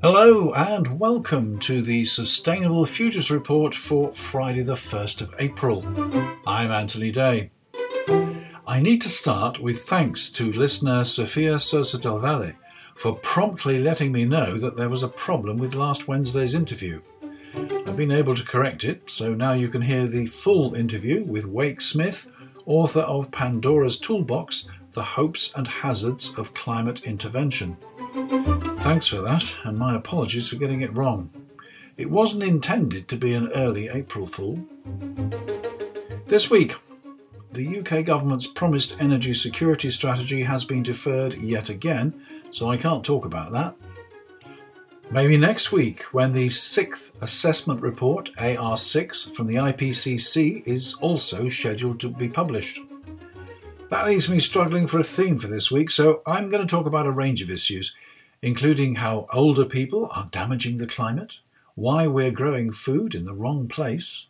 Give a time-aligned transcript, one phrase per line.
[0.00, 5.84] Hello and welcome to the Sustainable Futures Report for Friday, the 1st of April.
[6.46, 7.50] I'm Anthony Day.
[8.64, 12.52] I need to start with thanks to listener Sofia Sosa del Valle
[12.94, 17.00] for promptly letting me know that there was a problem with last Wednesday's interview.
[17.86, 21.46] I've been able to correct it, so now you can hear the full interview with
[21.46, 22.30] Wake Smith,
[22.66, 27.76] author of Pandora's Toolbox The Hopes and Hazards of Climate Intervention.
[28.78, 31.30] Thanks for that, and my apologies for getting it wrong.
[31.96, 34.64] It wasn't intended to be an early April Fool.
[36.26, 36.76] This week,
[37.50, 42.14] the UK government's promised energy security strategy has been deferred yet again,
[42.52, 43.74] so I can't talk about that.
[45.10, 51.98] Maybe next week, when the sixth assessment report, AR6, from the IPCC is also scheduled
[51.98, 52.78] to be published.
[53.90, 56.86] That leaves me struggling for a theme for this week, so I'm going to talk
[56.86, 57.94] about a range of issues,
[58.42, 61.40] including how older people are damaging the climate,
[61.74, 64.26] why we're growing food in the wrong place,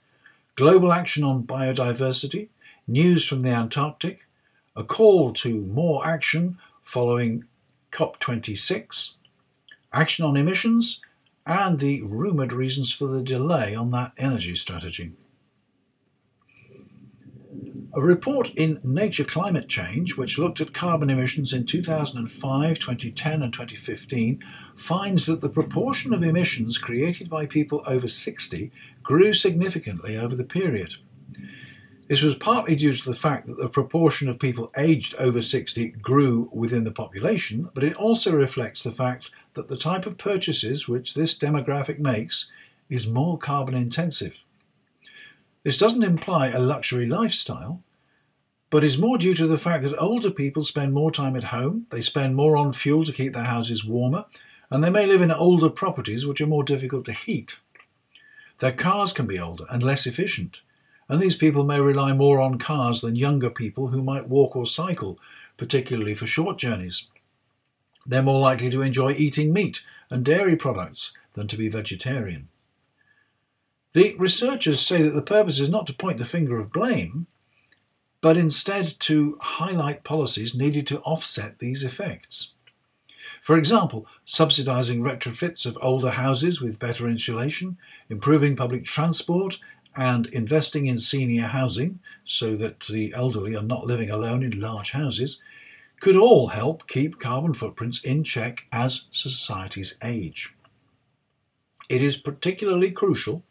[0.54, 2.48] global action on biodiversity,
[2.86, 4.26] news from the Antarctic,
[4.76, 7.44] a call to more action following
[7.92, 9.14] COP26,
[9.92, 11.00] action on emissions,
[11.46, 15.12] and the rumoured reasons for the delay on that energy strategy.
[17.96, 23.52] A report in Nature Climate Change, which looked at carbon emissions in 2005, 2010, and
[23.52, 28.72] 2015, finds that the proportion of emissions created by people over 60
[29.04, 30.96] grew significantly over the period.
[32.08, 35.90] This was partly due to the fact that the proportion of people aged over 60
[36.02, 40.88] grew within the population, but it also reflects the fact that the type of purchases
[40.88, 42.50] which this demographic makes
[42.90, 44.43] is more carbon intensive.
[45.64, 47.82] This doesn't imply a luxury lifestyle,
[48.68, 51.86] but is more due to the fact that older people spend more time at home,
[51.90, 54.26] they spend more on fuel to keep their houses warmer,
[54.70, 57.60] and they may live in older properties which are more difficult to heat.
[58.58, 60.60] Their cars can be older and less efficient,
[61.08, 64.66] and these people may rely more on cars than younger people who might walk or
[64.66, 65.18] cycle,
[65.56, 67.08] particularly for short journeys.
[68.06, 72.48] They're more likely to enjoy eating meat and dairy products than to be vegetarian.
[73.94, 77.28] The researchers say that the purpose is not to point the finger of blame,
[78.20, 82.54] but instead to highlight policies needed to offset these effects.
[83.40, 87.78] For example, subsidising retrofits of older houses with better insulation,
[88.08, 89.60] improving public transport,
[89.96, 94.90] and investing in senior housing so that the elderly are not living alone in large
[94.90, 95.40] houses
[96.00, 100.54] could all help keep carbon footprints in check as societies age.
[101.88, 103.44] It is particularly crucial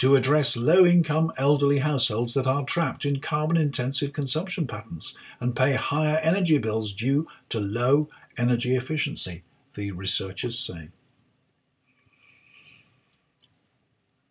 [0.00, 5.54] to address low income elderly households that are trapped in carbon intensive consumption patterns and
[5.54, 9.42] pay higher energy bills due to low energy efficiency,
[9.74, 10.88] the researchers say.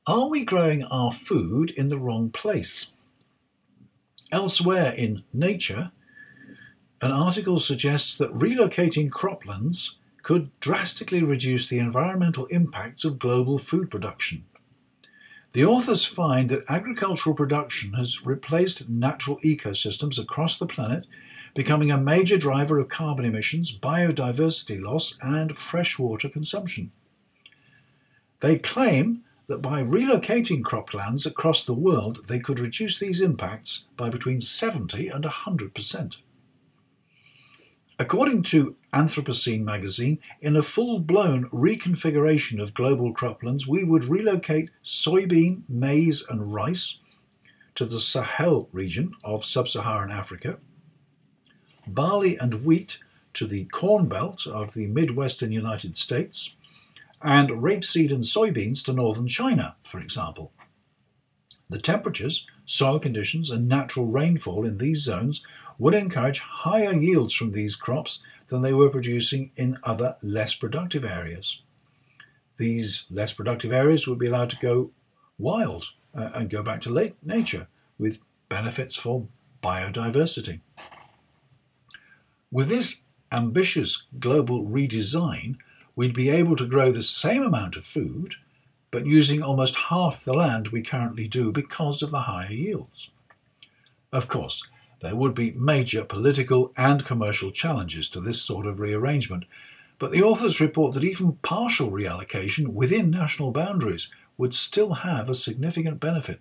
[0.07, 2.94] Are we growing our food in the wrong place?
[4.31, 5.91] Elsewhere in Nature,
[7.00, 13.91] an article suggests that relocating croplands could drastically reduce the environmental impacts of global food
[13.91, 14.46] production.
[15.53, 21.07] The authors find that agricultural production has replaced natural ecosystems across the planet,
[21.55, 26.91] becoming a major driver of carbon emissions, biodiversity loss, and freshwater consumption.
[28.41, 34.11] They claim that by relocating croplands across the world, they could reduce these impacts by
[34.11, 36.17] between 70 and 100%.
[38.01, 44.69] According to Anthropocene magazine, in a full blown reconfiguration of global croplands, we would relocate
[44.81, 46.99] soybean, maize, and rice
[47.75, 50.59] to the Sahel region of sub Saharan Africa,
[51.85, 52.99] barley and wheat
[53.33, 56.55] to the corn belt of the Midwestern United States,
[57.21, 60.53] and rapeseed and soybeans to northern China, for example.
[61.69, 65.43] The temperatures, soil conditions, and natural rainfall in these zones
[65.79, 71.06] would encourage higher yields from these crops than they were producing in other less productive
[71.06, 71.63] areas.
[72.57, 74.92] These less productive areas would be allowed to go
[75.38, 77.68] wild uh, and go back to nature
[77.98, 78.19] with
[78.50, 79.27] benefits for
[79.63, 80.59] biodiversity.
[82.51, 85.57] With this ambitious global redesign,
[85.95, 88.36] we'd be able to grow the same amount of food,
[88.92, 93.12] but using almost half the land we currently do because of the higher yields.
[94.12, 94.68] Of course,
[95.01, 99.46] there would be major political and commercial challenges to this sort of rearrangement,
[99.98, 105.36] but the authors report that even partial reallocation within national boundaries would still have a
[105.36, 106.40] significant benefit.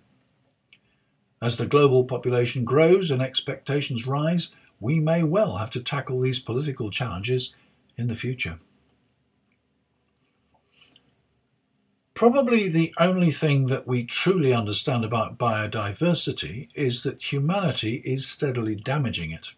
[1.41, 6.39] As the global population grows and expectations rise, we may well have to tackle these
[6.39, 7.55] political challenges
[7.97, 8.59] in the future.
[12.19, 18.75] Probably the only thing that we truly understand about biodiversity is that humanity is steadily
[18.75, 19.53] damaging it.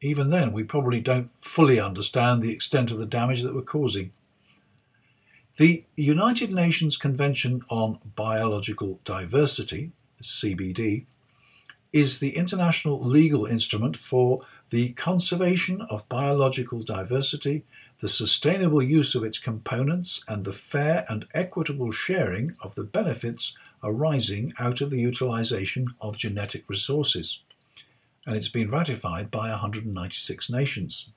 [0.00, 4.12] Even then, we probably don't fully understand the extent of the damage that we're causing.
[5.56, 9.90] The United Nations Convention on Biological Diversity,
[10.22, 11.06] CBD,
[11.92, 17.64] is the international legal instrument for the conservation of biological diversity
[18.00, 23.56] the sustainable use of its components, and the fair and equitable sharing of the benefits
[23.82, 27.40] arising out of the utilization of genetic resources.
[28.26, 31.10] And it's been ratified by 196 nations.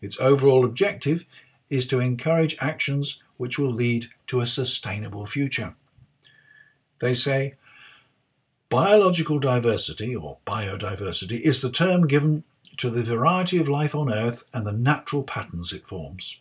[0.00, 1.24] Its overall objective
[1.70, 5.74] is to encourage actions which will lead to a sustainable future.
[7.00, 7.54] They say
[8.68, 12.44] biological diversity, or biodiversity, is the term given
[12.76, 16.40] to the variety of life on Earth and the natural patterns it forms.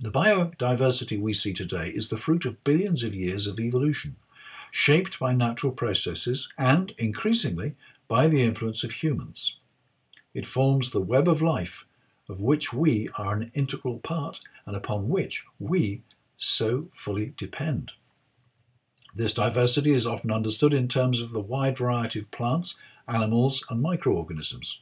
[0.00, 4.16] The biodiversity we see today is the fruit of billions of years of evolution,
[4.70, 7.74] shaped by natural processes and, increasingly,
[8.08, 9.58] by the influence of humans.
[10.34, 11.86] It forms the web of life
[12.28, 16.02] of which we are an integral part and upon which we
[16.36, 17.92] so fully depend.
[19.14, 23.82] This diversity is often understood in terms of the wide variety of plants, animals, and
[23.82, 24.80] microorganisms.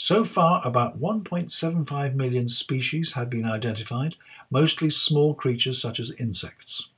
[0.00, 4.14] So far, about 1.75 million species have been identified,
[4.48, 6.90] mostly small creatures such as insects.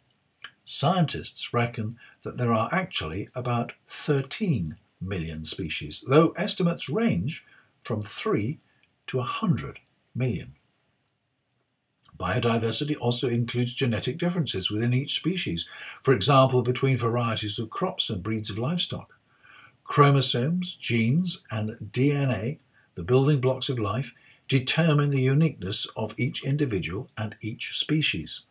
[0.67, 7.47] Scientists reckon that there are actually about 13 million species, though estimates range
[7.81, 8.59] from 3
[9.07, 9.79] to 100
[10.15, 10.53] million.
[12.19, 15.67] Biodiversity also includes genetic differences within each species,
[16.03, 19.17] for example, between varieties of crops and breeds of livestock.
[19.85, 22.59] Chromosomes, genes, and DNA
[22.95, 24.15] the building blocks of life,
[24.49, 28.47] determine the uniqueness of each individual and each species.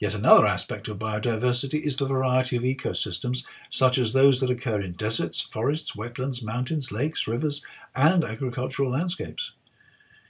[0.00, 4.80] Yet another aspect of biodiversity is the variety of ecosystems, such as those that occur
[4.80, 7.62] in deserts, forests, wetlands, mountains, lakes, rivers,
[7.94, 9.52] and agricultural landscapes.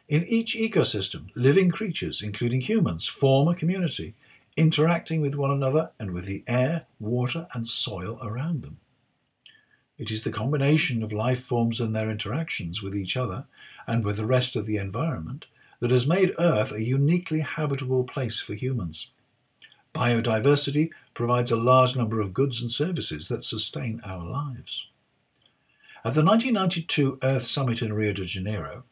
[0.08, 4.14] In each ecosystem, living creatures, including humans, form a community,
[4.56, 8.78] interacting with one another and with the air, water, and soil around them.
[10.00, 13.44] It is the combination of life forms and their interactions with each other
[13.86, 15.46] and with the rest of the environment
[15.78, 19.10] that has made Earth a uniquely habitable place for humans.
[19.94, 24.88] Biodiversity provides a large number of goods and services that sustain our lives.
[26.02, 28.84] At the 1992 Earth Summit in Rio de Janeiro,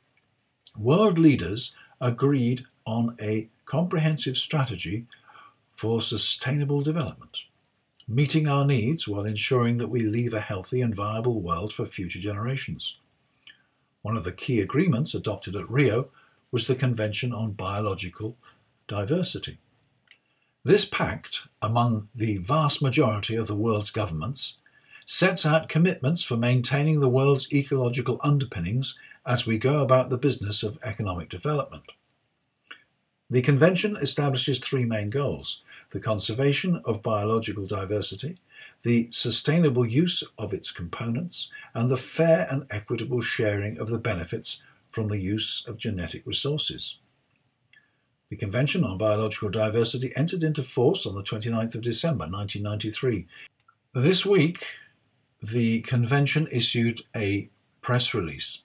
[0.76, 5.06] world leaders agreed on a comprehensive strategy
[5.72, 7.44] for sustainable development
[8.08, 12.19] meeting our needs while ensuring that we leave a healthy and viable world for future
[12.19, 12.96] generations.
[14.00, 16.10] One of the key agreements adopted at Rio
[16.50, 18.37] was the Convention on Biological
[18.87, 19.58] Diversity.
[20.64, 24.56] This pact, among the vast majority of the world's governments,
[25.04, 30.62] sets out commitments for maintaining the world's ecological underpinnings as we go about the business
[30.62, 31.93] of economic development.
[33.28, 38.38] The Convention establishes three main goals the conservation of biological diversity,
[38.82, 44.62] the sustainable use of its components, and the fair and equitable sharing of the benefits
[44.90, 46.99] from the use of genetic resources.
[48.28, 53.26] The Convention on Biological Diversity entered into force on the 29th of December 1993.
[53.95, 54.66] This week,
[55.40, 57.49] the Convention issued a
[57.80, 58.64] press release.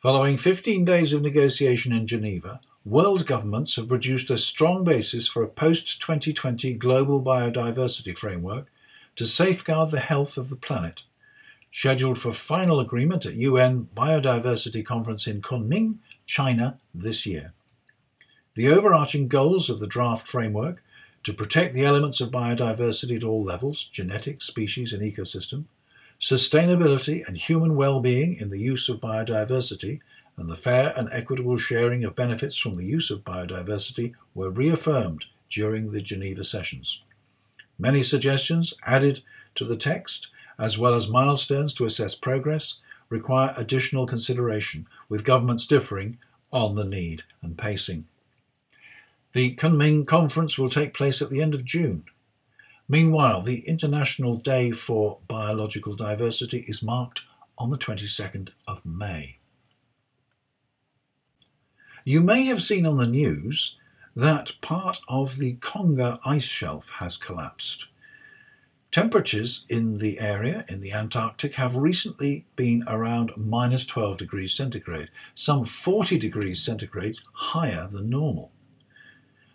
[0.00, 5.42] Following 15 days of negotiation in Geneva, world governments have produced a strong basis for
[5.42, 8.70] a post 2020 global biodiversity framework
[9.16, 11.02] to safeguard the health of the planet,
[11.72, 17.52] scheduled for final agreement at UN Biodiversity Conference in Kunming, China this year.
[18.54, 20.84] The overarching goals of the draft framework
[21.22, 25.64] to protect the elements of biodiversity at all levels genetic, species, and ecosystem,
[26.20, 30.00] sustainability and human well being in the use of biodiversity
[30.36, 35.26] and the fair and equitable sharing of benefits from the use of biodiversity were reaffirmed
[35.48, 37.02] during the Geneva sessions.
[37.78, 39.20] Many suggestions added
[39.54, 45.66] to the text, as well as milestones to assess progress, require additional consideration, with governments
[45.66, 46.18] differing
[46.52, 48.06] on the need and pacing.
[49.32, 52.04] The Kunming conference will take place at the end of June.
[52.88, 57.22] Meanwhile, the International Day for Biological Diversity is marked
[57.58, 59.38] on the 22nd of May.
[62.06, 63.78] You may have seen on the news
[64.14, 67.88] that part of the Conger ice shelf has collapsed.
[68.90, 75.08] Temperatures in the area, in the Antarctic, have recently been around minus 12 degrees centigrade,
[75.34, 78.50] some 40 degrees centigrade higher than normal.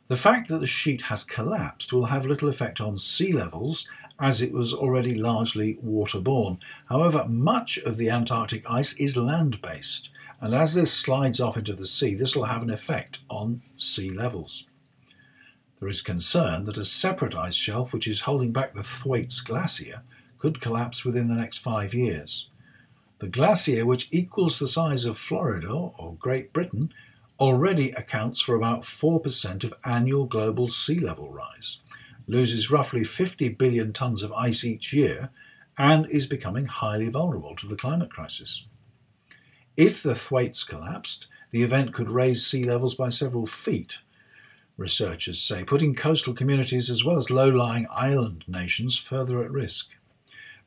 [0.08, 3.88] The fact that the sheet has collapsed will have little effect on sea levels
[4.20, 6.58] as it was already largely waterborne.
[6.90, 10.10] However, much of the Antarctic ice is land based,
[10.42, 14.10] and as this slides off into the sea, this will have an effect on sea
[14.10, 14.68] levels.
[15.80, 20.02] There is concern that a separate ice shelf, which is holding back the Thwaites Glacier,
[20.38, 22.50] could collapse within the next five years.
[23.20, 26.94] The glacier, which equals the size of Florida or Great Britain,
[27.38, 31.82] already accounts for about 4% of annual global sea level rise,
[32.28, 35.30] loses roughly 50 billion tonnes of ice each year,
[35.78, 38.66] and is becoming highly vulnerable to the climate crisis.
[39.80, 44.00] If the Thwaites collapsed, the event could raise sea levels by several feet,
[44.76, 49.92] researchers say, putting coastal communities as well as low lying island nations further at risk.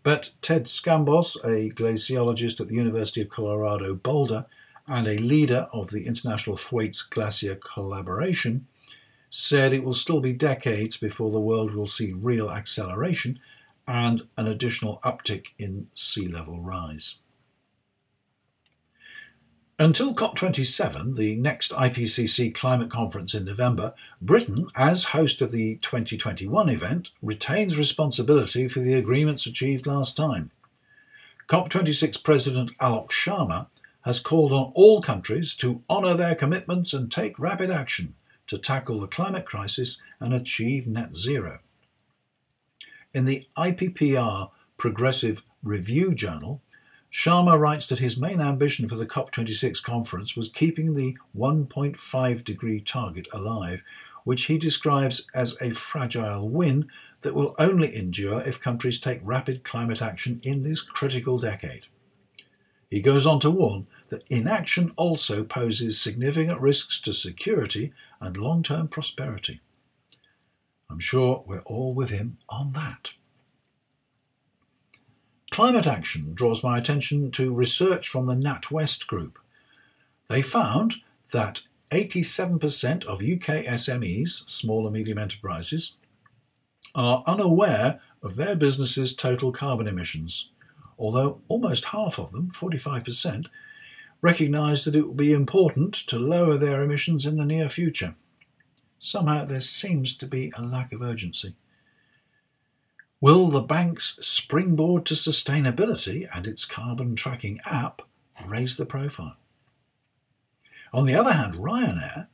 [0.02, 4.47] But Ted Scambos, a glaciologist at the University of Colorado Boulder
[4.87, 8.66] and a leader of the International Thwaites Glacier Collaboration,
[9.28, 13.38] said it will still be decades before the world will see real acceleration
[13.87, 17.16] and an additional uptick in sea level rise.
[19.83, 26.69] Until COP27, the next IPCC climate conference in November, Britain, as host of the 2021
[26.69, 30.53] event, retains responsibility for the agreements achieved last time.
[31.49, 33.67] COP26 President Alok Sharma
[34.03, 38.15] has called on all countries to honour their commitments and take rapid action
[38.47, 41.59] to tackle the climate crisis and achieve net zero.
[43.12, 46.62] In the IPPR Progressive Review Journal,
[47.12, 52.81] Sharma writes that his main ambition for the COP26 conference was keeping the 1.5 degree
[52.81, 53.83] target alive,
[54.25, 56.88] which he describes as a fragile win
[57.21, 61.87] that will only endure if countries take rapid climate action in this critical decade.
[62.88, 68.62] He goes on to warn that inaction also poses significant risks to security and long
[68.62, 69.61] term prosperity.
[70.90, 73.14] I'm sure we're all with him on that.
[75.53, 79.39] Climate action draws my attention to research from the NatWest Group.
[80.27, 80.95] They found
[81.31, 85.97] that 87% of UK SMEs, small and medium enterprises,
[86.95, 90.51] are unaware of their business's total carbon emissions,
[90.99, 93.49] although almost half of them, 45%,
[94.23, 98.15] recognise that it will be important to lower their emissions in the near future.
[98.99, 101.57] Somehow there seems to be a lack of urgency.
[103.23, 108.02] Will the bank's springboard to sustainability and its carbon tracking app
[108.45, 109.37] raise the profile?
[110.93, 112.26] On the other hand, Ryanair,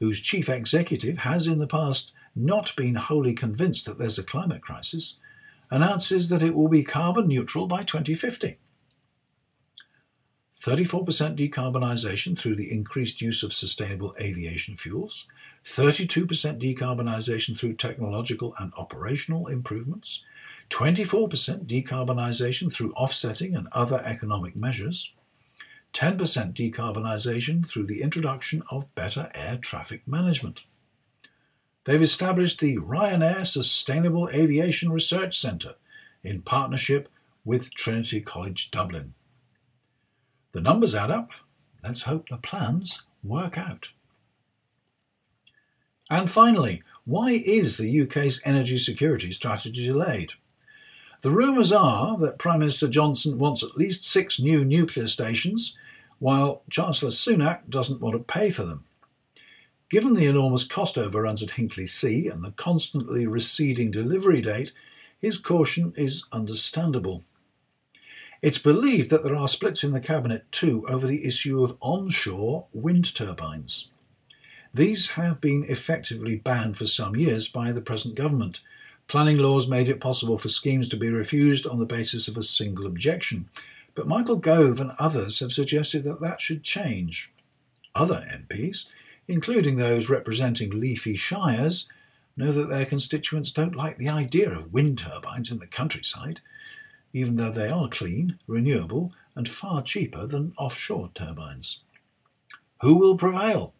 [0.00, 4.60] whose chief executive has in the past not been wholly convinced that there's a climate
[4.60, 5.16] crisis,
[5.70, 8.58] announces that it will be carbon neutral by 2050.
[10.64, 15.26] 34% decarbonisation through the increased use of sustainable aviation fuels,
[15.62, 20.22] 32% decarbonisation through technological and operational improvements,
[20.70, 25.12] 24% decarbonisation through offsetting and other economic measures,
[25.92, 26.16] 10%
[26.54, 30.64] decarbonisation through the introduction of better air traffic management.
[31.84, 35.74] They've established the Ryanair Sustainable Aviation Research Centre
[36.22, 37.10] in partnership
[37.44, 39.12] with Trinity College Dublin.
[40.54, 41.32] The numbers add up.
[41.82, 43.90] Let's hope the plans work out.
[46.08, 50.34] And finally, why is the UK's energy security strategy delayed?
[51.22, 55.76] The rumours are that Prime Minister Johnson wants at least six new nuclear stations,
[56.20, 58.84] while Chancellor Sunak doesn't want to pay for them.
[59.90, 64.72] Given the enormous cost overruns at Hinkley C and the constantly receding delivery date,
[65.18, 67.24] his caution is understandable.
[68.44, 72.66] It's believed that there are splits in the Cabinet too over the issue of onshore
[72.72, 73.88] wind turbines.
[74.72, 78.60] These have been effectively banned for some years by the present government,
[79.06, 82.42] Planning laws made it possible for schemes to be refused on the basis of a
[82.42, 83.48] single objection,
[83.94, 87.30] but Michael Gove and others have suggested that that should change.
[87.94, 88.88] Other MPs,
[89.28, 91.88] including those representing leafy shires,
[92.36, 96.40] know that their constituents don't like the idea of wind turbines in the countryside,
[97.14, 101.78] even though they are clean, renewable, and far cheaper than offshore turbines.
[102.82, 103.72] Who will prevail?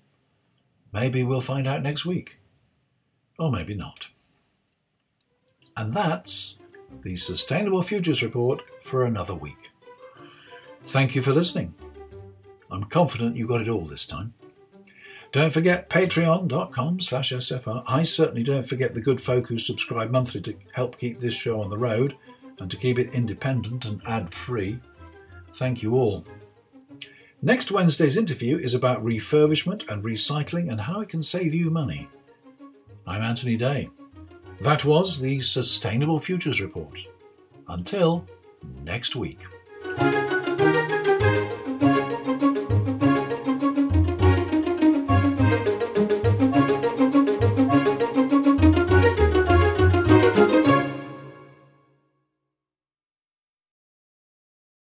[0.92, 2.38] Maybe we'll find out next week.
[3.38, 4.06] Or maybe not.
[5.76, 6.60] And that's
[7.02, 9.72] the Sustainable Futures Report for another week.
[10.84, 11.74] Thank you for listening.
[12.70, 14.34] I'm confident you got it all this time.
[15.32, 17.82] Don't forget patreon.com slash SFR.
[17.88, 21.60] I certainly don't forget the good folk who subscribe monthly to help keep this show
[21.60, 22.14] on the road
[22.58, 24.78] and to keep it independent and ad free.
[25.52, 26.24] Thank you all.
[27.42, 32.08] Next Wednesday's interview is about refurbishment and recycling and how it can save you money.
[33.06, 33.90] I'm Anthony Day.
[34.60, 36.98] That was the Sustainable Futures Report.
[37.68, 38.26] Until
[38.82, 39.40] next week.